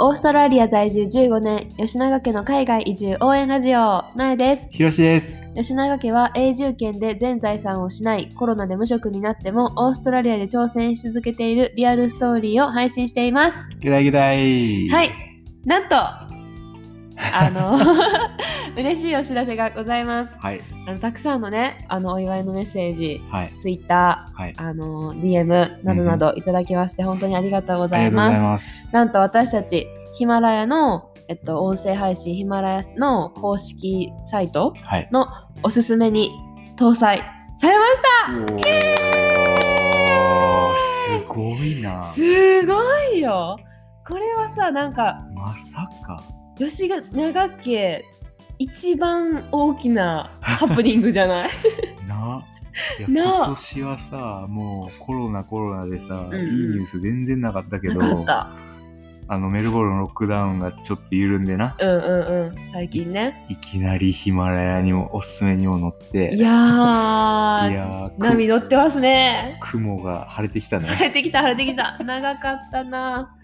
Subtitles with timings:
[0.00, 4.68] オーストラリア在住15年、吉永家の海外移住応援ラジオ、なえです。
[4.70, 5.50] ひろしです。
[5.56, 13.70] 吉永家は永住権で全財産を失い、コロナで無職になっても、オーストラリアで挑戦し続けているリアルストーリーを配信しています。
[13.80, 14.88] ゲダゲダイ。
[14.88, 15.10] はい。
[15.64, 15.96] なんと、
[17.32, 17.76] あの、
[18.76, 20.34] 嬉しいお知らせがございます。
[20.38, 20.60] はい。
[20.86, 23.52] あのたくさんのね、あの、お祝いのメッセージ、はい。
[23.60, 24.52] ツイッタはい。
[24.52, 28.40] ー、あの、DM などなどいただきまして、本当にありがとうごあざいますりがとうござい。
[28.50, 28.90] ます。
[28.94, 35.08] なんと私たちヒマラヤの、えっと、音声配信ヒマラヤの公式サイトはい。
[35.12, 35.26] の
[35.62, 36.30] おすすめに
[36.76, 37.22] 搭載
[37.58, 37.98] されまし
[40.10, 42.02] おー、すごいなた。
[42.14, 42.74] すご
[43.14, 43.58] いよ
[44.06, 46.22] これはさなんかまさか。
[46.58, 48.04] 吉永家
[48.58, 51.48] 一番大きな ハプニングじゃない？
[52.08, 52.44] な。
[53.00, 56.40] い今年はさ、もうコロナコロナでさ、うんうん。
[56.40, 58.50] いいニュース全然なかったけなど、かった
[59.30, 62.72] あのメルボルンのロックダウンがちょっと緩んでな、うんうんうん。
[62.72, 63.44] 最近ね。
[63.50, 67.70] いきなりヒマラヤにもおすすめにも乗って、いやー。
[67.70, 69.58] いや波乗ってますね。
[69.60, 70.88] 雲が晴れてきたね。
[70.88, 71.98] 晴れてきた晴れてきた。
[72.02, 73.36] 長かったな。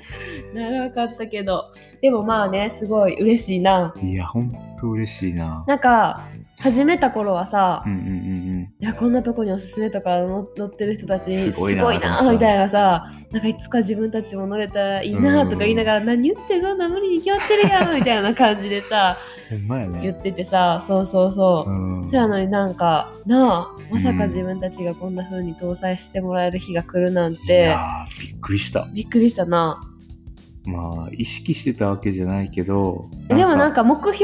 [0.54, 1.74] 長かったけど。
[2.00, 3.92] でもまあねすごい嬉しいな。
[4.02, 5.64] いや、ほんと嬉しいな。
[5.66, 6.22] なんか
[6.60, 8.53] 始めた頃はさ、うんうんうんうん。
[8.84, 11.90] いやこんなとこにおすすめとかの載ってる人たちすごいな
[12.30, 19.16] みたいなさなんかいつか自分たちも乗れたらいいなとか言いながら、何言ってんそんな無理に決まってるやん みたいな感じでさ
[19.50, 20.00] ね。
[20.02, 22.08] 言っててさそうそうそう、うん。
[22.10, 27.74] そやのになんかなあまさかうん自分たちがこんな風に搭載してもらえる日が来るなんいて
[28.20, 28.86] びっくりした。
[28.92, 29.80] びっくりしたな。
[30.66, 34.16] まあ、意識してたわけじゃないけど、でもなんか目標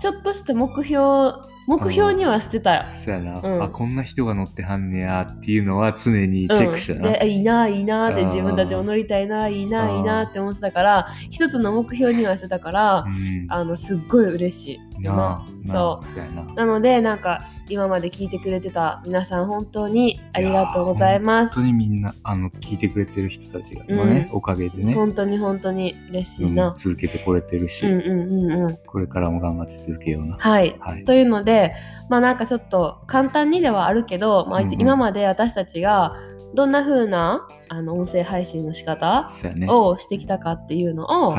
[0.00, 2.82] ちょっとした目標目標にはしてたよ。
[2.92, 3.62] そうやな、うん。
[3.62, 7.08] あ、こんな人が乗ってはんねやっていうのは常にチェックしたな。
[7.08, 13.46] うん、でいいないいなって自分たちも乗りたいないいないいなって思ってたから一つの目標にはしてたからうん。
[13.48, 15.46] あのすっごい嬉しいな。
[15.66, 16.66] そそうやな。
[16.66, 21.54] のでなんか今まで聞いてくれてた皆さん本当にありがとうございます。
[21.54, 28.78] 本当にみんなあの聞いてくれてる人たちがうおかげでね、本当に本当に嬉しうんいな、続けてこれてるし、うん、うんうんうん。
[28.86, 30.36] これからも頑張って続けような。
[30.38, 30.76] はい。
[30.80, 31.04] はい。
[31.04, 31.74] というので
[32.08, 34.80] まあなんかちょっと簡単にではあるけど、まあ、うんうん。
[34.80, 36.16] 今まで私たちが
[36.54, 39.30] どんな風なあの音声配信の仕方。
[39.68, 41.36] をしてきたかっていうのを。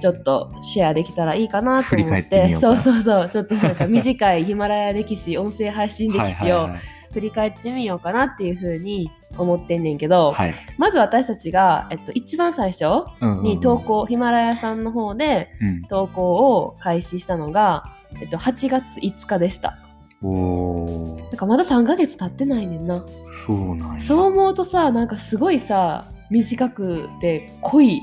[0.00, 2.56] ちょっとシェアできたらいいかなと思って。
[2.56, 3.28] そうそうそう。
[3.28, 6.68] ちょっとなんか短いヒマラヤ歴史音声配信歴史を
[7.12, 10.54] 振り返ってみようかなっていうふうに思ってんねんけど、はい。
[10.76, 12.84] まず私たちが、えっと、一番最初
[13.42, 15.82] に投稿、ヒマラヤさんの方でうん。
[15.84, 17.84] 投稿を開始したのが、
[18.20, 19.78] えっと、8月5日でした
[20.22, 23.04] おーなんかまだ3ヶ月経ってないねんな
[23.46, 24.00] そうなんや。
[24.00, 28.00] そう思うとさなんかすごいさ短くて濃い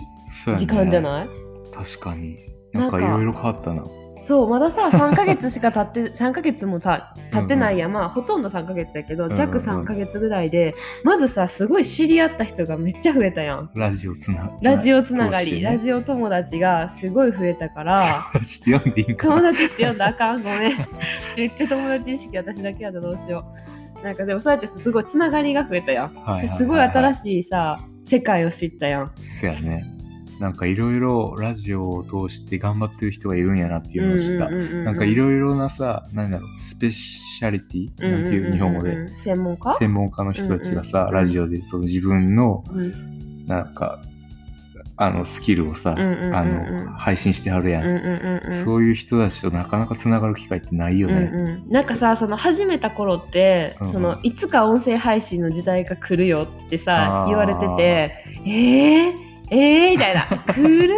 [0.58, 1.28] 時間じゃない？
[1.74, 2.38] 確かに。
[2.74, 3.84] なんかいろいろ変わったな。
[4.26, 13.70] そうまださ3ヶ月しか経って 3ヶ月もた経ってないや、まあほとんど3ヶ月だけどうんうん弱3ヶ月ぐらいで、まずさすごい知り合った人がめっちゃ増えたやん。
[13.76, 15.62] ラジオつなラジオつながり、ね。
[15.62, 18.04] ラジオ友達がすごい増えたから。
[18.34, 20.60] 友達って読んでいいんか友な達って呼んだらあかんごめん。
[21.38, 23.46] めっちゃ友達意識私だけやったらどうしよ
[24.02, 24.04] う。
[24.04, 26.14] なんかでもそうやってすごいつながりが増えたやん。
[26.16, 27.14] はいはいはいすごい新い。
[27.16, 29.12] しいさ世界を知ったやん。
[29.18, 29.95] そうやね。
[30.40, 34.50] なんかいろいろラジオを通して頑張ってる人がいるんやなっていうのを知った。
[34.50, 38.12] なんかいいろいろなさ、なんだろう、スペシャリティ？
[38.12, 39.18] なんていう日本語で？
[39.18, 39.74] 専門家？
[39.76, 43.16] 専門家の人たちがさ、うんうんうんラジオでその自分のうん。
[43.46, 44.02] なんか
[44.98, 53.94] あのスキルをさ、あの配信してはるやん、そういう人たちとなかなかつながる機会ってないよね、うんうん、なんかさその始めた頃って、うんうん。
[53.94, 58.16] そのいつか音声配信の時代が来るよってさ言われてて
[58.48, 59.14] えー、
[59.52, 60.22] えー、みたいな。
[60.54, 60.94] 来る？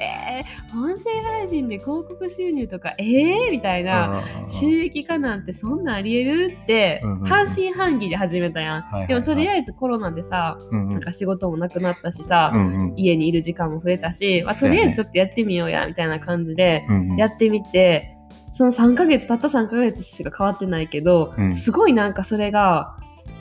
[0.00, 4.22] えー、音声配信で広告収入とかえー、みたいな。
[4.48, 6.58] 収益化なんてそんなんありえる？
[6.62, 9.08] って半信半疑で始めたやん、はいはいはい。
[9.08, 10.92] でもとりあえずコロナでさうんうん。
[10.94, 12.94] なんか仕事もなくなったしさ、うんうん。
[12.96, 16.84] 家にいる時間も増えたし、まあ、とりあえずちょっとやってみようやみたいな感じで
[17.16, 18.16] やってみて、
[18.52, 21.54] その3ヶ月たった3ヶ月しか変わってないけど、うん。
[21.54, 22.96] すごいなんかそれが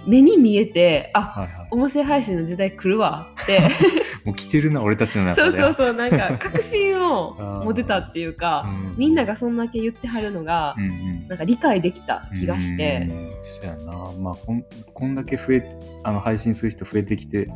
[0.05, 1.67] 目に見えてあはいはい。
[1.71, 3.59] 音声配信の時代来るわって
[4.25, 5.51] もう来てるな俺たちの中で。
[5.51, 7.33] そうそうそうなんか確信を
[7.65, 8.95] 持てたっていうか、うん。
[8.97, 11.27] みんながそんだけ言ってはるのが、うんうん。
[11.27, 13.07] なんか理解できた気がして。
[13.09, 13.31] うん。
[13.41, 14.11] そうやな。
[14.19, 17.47] まあこんこんだけ増えあの配信する人増えてきて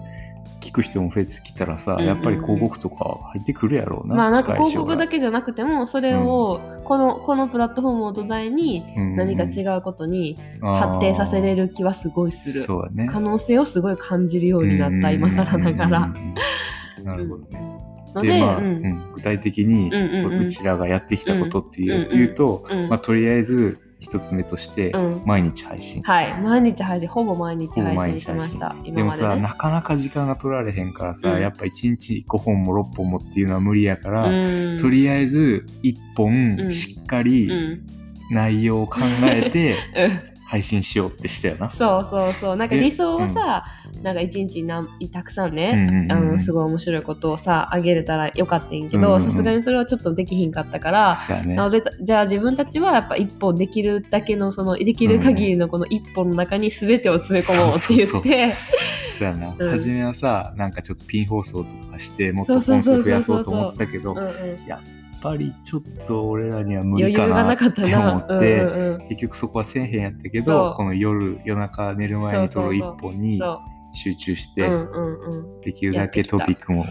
[0.62, 2.08] 聞く人も増えてきたらさ、うんうんうん。
[2.08, 4.16] やっぱり広告とか入ってくるやろうな。
[4.16, 8.84] まあなんか広告だけじゃなくてもそれをこの,、このプラットフォームを土台に
[9.16, 12.64] 何か違うことに発展させれるる気はすごいする。
[12.64, 13.08] そうやね。
[13.12, 16.00] 可能性をすごい感じるようになった今更ながら。
[16.04, 16.36] うんうん
[17.00, 17.06] うん。
[17.06, 17.78] なるほどね。
[18.14, 18.86] ので、でまあ、ううん。
[18.86, 22.90] ん具体的に、うんうんうんうちらがやってきたことっていう,、と、うん。
[22.90, 25.22] まあ、とりあえず一つ目として、うん。
[25.26, 26.02] 毎日配信。
[26.04, 26.42] はい。
[26.42, 27.10] 毎日配信。
[27.10, 28.20] ほぼ毎日ほぼ毎配信。
[28.20, 28.92] 信しました。
[28.92, 29.42] でもさ、今までね。
[29.48, 31.42] なかなか時間が取られへんからさ、うん。
[31.42, 34.78] やっぱ1日5本も6本もっていうのは無理やから、うん。
[34.78, 36.72] とりあえず1う本ん。
[36.72, 37.82] しっかりうん。
[38.30, 41.70] 内容を考えて うん配信しようってしたよな。
[41.70, 42.56] そうそうそう。
[42.56, 43.66] なんかで理想はさ、
[44.02, 46.12] なんか一日になんたくさんね、うんうんうんうん。
[46.12, 49.24] あのすごい面白いことをさあげれたらよかったんやけうんうんうん。
[49.24, 51.56] どさすがにそれはちょっとできひんかったから、ね。
[51.56, 58.56] なのでじゃあ自分たちはやっぱ一本できるだけのそのできる限りのこの一本の中に全てを詰め込もうって言って。
[59.18, 59.72] そうやな、うん。
[59.72, 64.66] 初めはさなんかちょっとピン放送とかしてもっと本数増やそうと思ってたけどうんうん。
[64.66, 64.97] やっ
[65.30, 68.18] ぱりちょっと俺らには無理かなっなかったて思な。
[68.18, 69.08] って、うんうんうん。
[69.10, 73.62] 結局そこはせえへんやったけどこの夜夜中寝る前に撮る一本にそ
[73.94, 74.56] 集中しう。
[74.56, 75.62] て、うんうんうん。
[75.62, 76.86] できるだけトピックも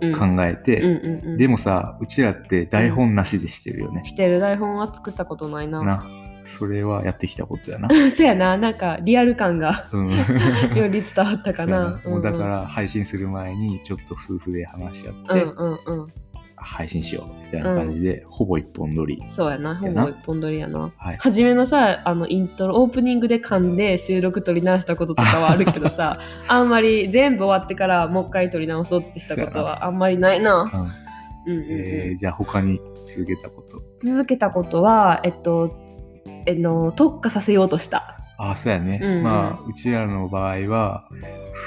[0.00, 0.12] うん。
[0.12, 4.38] 考えて、うんうんうん、でもさうちらって台本なしでしてるよね、してる。
[4.38, 5.82] 台本は作ったことないな。
[5.82, 6.06] な。
[6.48, 10.10] それはやってきたことやな、 そうやな、なんかリアル感がうん、
[10.74, 12.00] より伝わったかな。
[12.04, 16.08] もうだから配信する前にちょっと夫婦で話し合って、うんうんうん。
[16.60, 20.92] 配信しようみたいな感じで、ほぼ一本撮り、そうやな、ほぼ一本撮りやな。
[20.96, 26.18] はい、初めのさ、あのイントロ、オープニングで噛んで収録撮り直したこととかはあるけどさ、
[26.48, 30.70] あんまり全部終わってからもう一回撮り直そうってしたことはあんまりないな。
[30.72, 30.80] うん。
[30.80, 31.66] うんうんうん。
[31.70, 33.82] えーじゃあ他に続けたこと。
[33.98, 35.76] 続けたことは、えっと、
[36.46, 38.16] えの特化させようとした。
[38.38, 39.22] あそうやね、うんうん。
[39.22, 41.08] まあうちらの場合は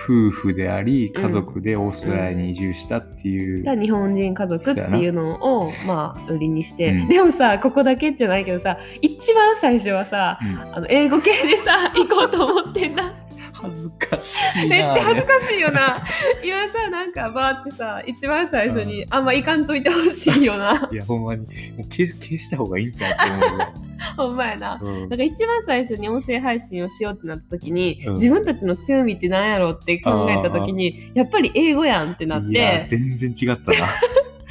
[0.06, 1.24] 夫婦でありうん。
[1.24, 7.08] 家族でオーストラリアに移住したっていう、が日本人家族っていうのをまあ売りにして、うん。
[7.08, 10.76] でもさここだけじゃないけどさ一番最初はさうん。
[10.76, 13.14] あの英語系でさ行こうと思ってんだ。
[13.54, 16.04] 恥ずかしいなめっちゃ恥ずかかしいよな。
[16.44, 20.90] 今さなんかバーってさ一番最初にあんま行かんといてほしいよな。
[20.92, 21.46] いやほんまに。
[21.46, 23.74] もう消消した方がいいんちゃうって思うわ、
[24.18, 24.80] ほんまやな。
[24.82, 25.10] うん。
[25.10, 28.14] なんか一番最初に音声配信をしようってなった時に、うん。
[28.16, 33.78] 自分たちの強みって何やろうって考えた時にやっぱり英語やんってなっいやて全然違ったな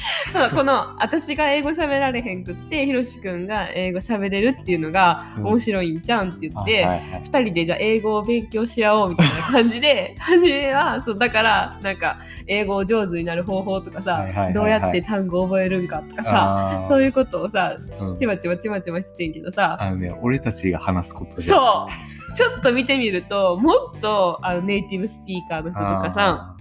[0.33, 5.47] そうこの私が英語喋られへんくってひろしくんが英語喋れるっていうのがうん。
[5.47, 7.23] 面白いんじゃんって言って、あはいはい。
[7.23, 14.55] 2人でじゃあ英語を勉強し合おうみたいな感じで 初めはそうだからなんか英語を上手になる方法とかさ、はいはいはいはい。
[14.55, 18.17] どうやって単語を覚えるんかとかさそういうことをさうん。
[18.17, 21.43] ちまちまちまちましてんけどさあのね俺たちが話すことで。
[21.43, 22.11] そう。
[22.37, 26.55] ちょっと見てみるともっとあのネイティブスピーカーの人とかさ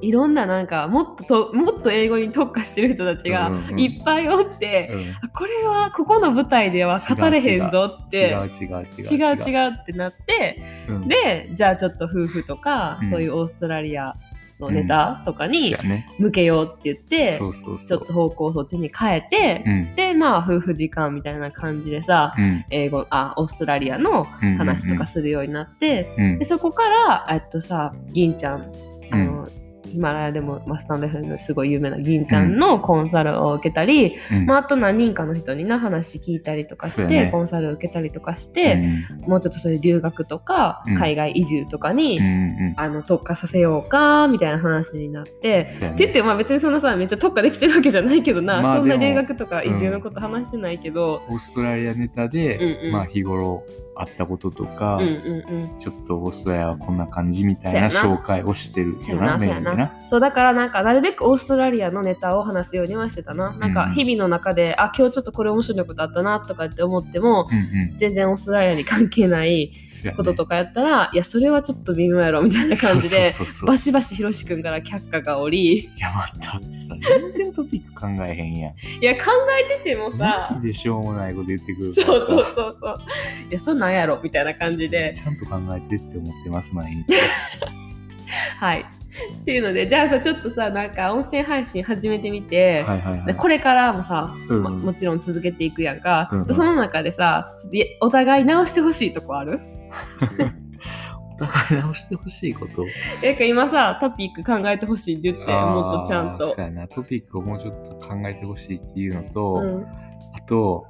[0.00, 5.00] いろんななんかもっとともっと英語に特化してる人たちがうんうんいっぱいおって、うん。
[5.22, 9.48] あこれはここの舞台では語れへんぞって違う違う違う違う。
[9.48, 11.08] 違うってなってうん。
[11.08, 13.10] でじゃあちょっと夫婦とか、うん。
[13.10, 14.14] そういうオーストラリア
[14.60, 15.76] のネタとかに
[16.18, 19.94] 向けようって言って、ちょっと方向をそっちに変えて、うん。
[19.94, 22.64] でまあ夫婦時間みたいな感じでさ、うん。
[22.70, 26.38] 英語あオーストラリアのうん話とかするようになって、うん。
[26.38, 28.72] でそこからえっとさ銀ちゃん
[29.10, 29.48] あの、
[29.88, 34.46] ヒマラヤでもマスタンド F のすごい有名な銀ちゃんのコンサルを受けたり、うん。
[34.46, 37.28] まあ、あと何人かの人にな話聞いたりとかして、ね。
[37.32, 38.82] コンサル受けたりとかして、
[39.26, 40.94] もうちょっとそういう留学とか、うん。
[40.96, 42.74] 海外移住とかに、うんうん。
[42.76, 45.38] あの特化させようかみたいな話になって。
[45.48, 45.62] ね。
[45.62, 52.92] って言ってまあ別にそんなさめっちゃ特化できてるわけじゃないけどな、まあそんな留学とか移住のこと話してないけど、オーストラリアネタで、うんうん。
[52.92, 53.64] まあ日頃
[54.00, 55.78] あったこととか、うんうんうん。
[55.78, 58.96] ちょっとオーストラリアはこんな感じみたいな紹介をしてる
[60.08, 63.94] そうだからなんかなるべくオーストラリアのネタを話すようにはしてたな、なんかうん。
[63.94, 67.98] 日々の中であ今日ちょっとこれ面白いことあったなとかって思ってもうんうん。
[67.98, 69.72] 全然オーストラリアに関係ない
[70.16, 73.32] こととかやったら、いやそれはちょっと微妙やろみたいな感じで
[73.66, 75.78] バシバシひろしくんから却下がおり。
[75.78, 78.74] いや待ったってさ全然トピック考えへんやん。
[79.00, 82.98] いや考えててもマさジでしょうもないこと言ってくるそうそうそうそう。
[83.50, 85.12] いやそんなんやろみたいな感じで。
[85.14, 87.14] ちゃんと考えてって思ってます毎日。
[88.58, 88.84] はい。
[89.42, 93.26] っていうのでじゃあさちょっとさなんか音声配信始めてみて、はいはいはい。
[93.26, 96.54] でこれからもさ、うんまもちろん続けていくやんか、うんうん。
[96.54, 99.60] その中でさちょっといお互い直してほしいとこある？
[101.34, 102.84] お互い直してほしいこと？
[103.24, 106.48] なんか今さトピック考えてほしいって言ってもっとちゃんと。
[106.48, 106.86] そうやな。
[106.86, 109.86] トピックをもうちょっと考えてほしいっていうのと、うん。
[110.34, 110.86] あと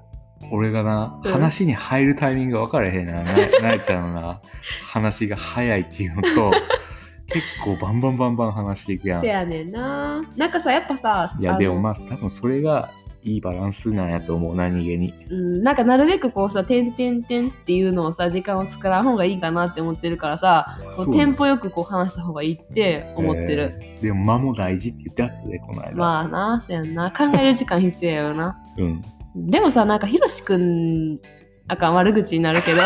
[0.51, 1.33] 俺がな、うん。
[1.33, 3.23] 話に入るタイミングが分からへんな。
[3.23, 3.25] な
[3.63, 4.41] なえちゃんのな
[4.85, 6.53] 話が早いっていうのと
[7.31, 9.21] 結構バンバンバンバン話していくやん。
[9.21, 10.23] せやねんな。
[10.37, 12.91] なんかさやっぱさいやでもまあ多分それが
[13.25, 15.13] いいバランスなんやと思う何気に。
[15.29, 27.11] うん、なんかなるべくこうさ「てんてんてん」っていうのをさ時間を作らん方がいいかなって思ってるからさこそううテンポよくこう話した方がいいって思ってる、えーでも間も大事って言ってあったでこの間、まあなそうやんな。
[27.11, 28.57] 考える時間必要やよな。
[28.79, 29.03] うん
[29.47, 31.21] でもさなんかひろしくん
[31.69, 32.83] あかん悪口になるけど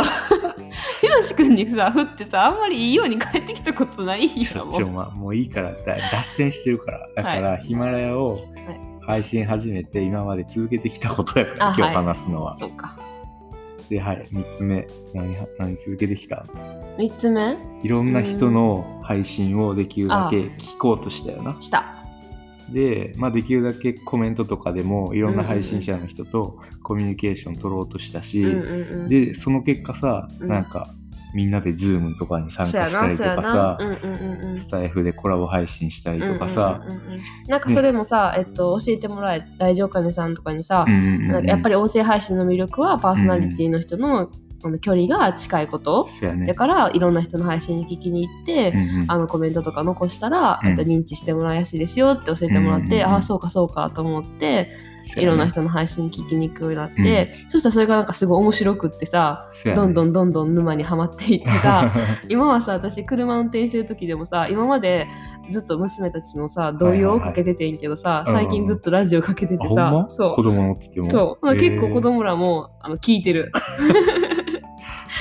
[1.01, 7.09] ひろしくんにさ振ってさあんまりいいように帰ってきたことないもんまもういいからだ脱線してるから。
[7.17, 8.41] だから、ヒマラヤを
[9.07, 12.99] 配信始めて今まで続けてきたことやからあ今日はい話すのは、そうか。
[13.89, 14.27] ではい。
[14.33, 14.87] 3つ目。
[15.13, 16.47] 何何続けてきた
[16.97, 17.59] ？3つ目？
[17.83, 21.61] いろんな人の配信をできるだけ聞こうとしたよな。
[21.61, 22.02] した
[22.73, 30.49] で、まあ、できるだけコメントとかでもいろんな配信者の人とコミュニケーション取ろうとしたし、うんうんうんでその結果さ、うん。
[30.49, 30.95] なんか
[31.35, 34.59] みんなで Zoom とかに参加したりとかさ、うんうんうんうん。
[34.59, 37.21] スタイフでコラボ配信したりとかさ、うんうんうんうん。
[37.49, 44.31] なんかそれもさ、えっと、教えてもらえ大丈夫かねさんとかにさ、うんうんうんやっぱり音声配信の魅力はパーソナリティの人の,、
[44.65, 46.47] あの距離が近いこと、そうやね。
[46.47, 49.05] だからいろんな人の配信に聞きに行って、うんうん。
[49.09, 50.69] あのコメントとか残したら、うん。
[50.71, 54.71] えっと、認知してもらいやすいですよって教えてもらって、うんうんうんああそうかそうかと思って
[55.17, 55.23] ね。
[55.23, 59.75] いろんな人の配信聞きに行くようになって、そしたらそれがなんかすごい面白くってさ、ね。
[59.75, 61.93] どんどんどんどん沼にはまっていってさ
[62.29, 65.09] 今はさ私車運転してる時でもさ今まで
[65.51, 68.45] ずっと娘たちのさ童謡をかけててんけどさ、はいはいはい。
[68.45, 70.11] 最近ずっとラジオかけててさ、あほんま？
[70.11, 70.35] そう。
[70.35, 71.11] 子供乗ってても。
[71.11, 73.51] そう、結構子供らもあの聞いてる。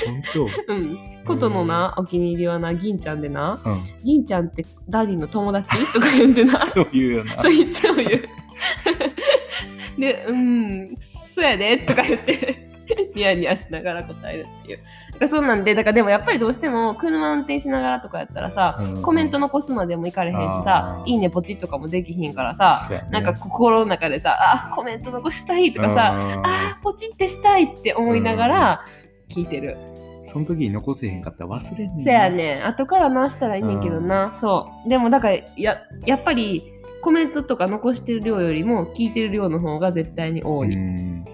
[0.06, 0.74] 本当。
[0.74, 0.98] うん。
[1.24, 3.82] ことのな、お気に入りはな、銀ちゃんでな、うん。
[4.02, 5.92] 銀ちゃんってダディの友達？
[5.92, 7.40] とか言ってな、 そういうよな。
[7.40, 10.00] そう言っちゃう言う。
[10.00, 10.94] で、うん、
[11.34, 12.72] そうやでとか言って。
[13.14, 14.78] ニヤニヤしながら答えるっていう。
[15.12, 23.06] だからそうなんで、だからでもやっぱりどうしても車運転しながらとかやったらさ、うんコメント残すまでもいかれへんしさいいねポチッとかもできひんからさ、ね。
[23.10, 26.46] なんか心の中でさ、あ、コメント残したいとかさ、うん。
[26.46, 28.84] あーポチってしたいって思いながら
[29.28, 29.76] 聞いてる。
[30.24, 32.04] その時に残せへんかったら忘れんねんな。
[32.04, 32.66] せやねん。
[32.66, 34.88] 後から直したらいいねんけどな、そう。
[34.88, 36.62] でもだからややっぱり
[37.02, 41.24] コメントとか残してる量よりも聞いてる量の方が絶対に多い、うん。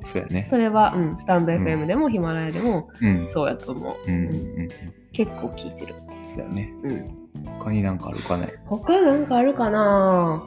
[0.00, 0.44] そうやね。
[0.46, 1.64] それは、うん、スタンドうん。
[1.64, 3.26] FM でもヒマラヤでもうん。
[3.26, 4.68] そうやと思う、うんうんうん。
[5.12, 6.74] 結構聞いてる、そうやね。
[6.82, 8.52] うん、他になんかあるかね？
[8.66, 10.44] 他なんかあるかな？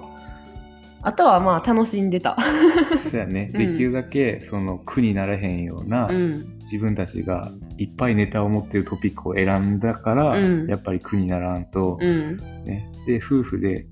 [1.01, 2.37] あとはまあ楽しんでた。
[2.99, 3.71] そうやね、うん。
[3.71, 10.67] できるだけその苦にならへんような、うん自分たちがいっぱいネタを持ってるトピックを選んだから、うん。
[10.67, 12.37] やっぱり苦にならんと、うん。
[12.65, 13.87] ね、で夫婦で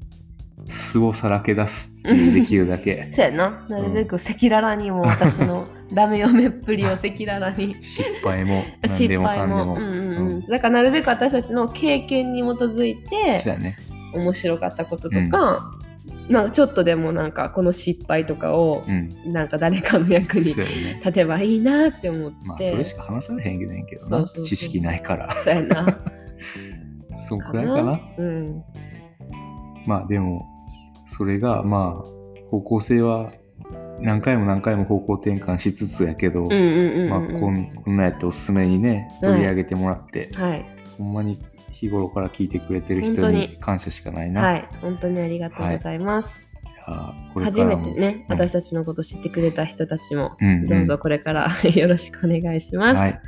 [0.65, 3.07] 素をさらけ出すっていうできるだけ。
[3.13, 3.65] そうやな。
[3.69, 7.77] なるべく赤裸々にも私のダメ嫁っぷりを赤裸々に。
[7.81, 9.65] 失敗も 何失でもか敗んでも。
[9.65, 10.39] も、うんうんううん。
[10.39, 13.15] ん、だからなるべく私たちの経験に基づいて
[13.57, 13.77] ね。
[14.13, 15.74] 面白かったこととか、
[16.29, 19.31] なんかちょっとでもなんかこの失敗とかをうん。
[19.31, 25.35] なんか誰かの役に立てばいいなって思って、まあそれしか話されへんけどねんけどな知識ないから。
[25.35, 25.99] そうやな。
[27.27, 27.99] そんくらいかな。
[28.17, 28.63] うん。
[29.85, 30.45] まあでも
[31.05, 33.31] それがまあ方向性は
[33.99, 40.65] 何回も何回も方向転換しつつやけど、こんなやっておすすめにね取り上げてもらって、はい。
[40.97, 41.39] ほんまに
[41.75, 43.57] 日頃から聞いてくれてる人にに。
[43.59, 44.41] 感謝しかないな。
[44.41, 44.67] はい。
[44.81, 46.29] 本当にありがとうございます、
[46.63, 48.35] じゃあこれか初めてね、うん。
[48.35, 50.37] 私たちのこと知ってくれた人たちも
[50.69, 53.19] どうぞこれから よろしくお願いします、はい。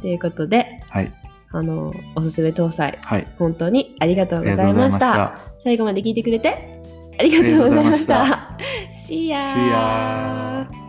[0.00, 1.12] ということではい。
[1.54, 3.26] あのおすすめ搭載はい。
[3.38, 5.38] 本当にありがとうあございました。
[5.58, 6.80] 最後まで聞いてくれて
[7.18, 8.56] ありがとうございました。
[8.90, 9.38] See ya!
[9.38, 10.81] See ya